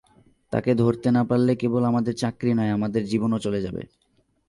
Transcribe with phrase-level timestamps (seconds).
[0.53, 3.81] তাকে না ধরতে পারলে কেবল আমাদের চাকরি নয়, আমাদের জীবনও চলে যাবে।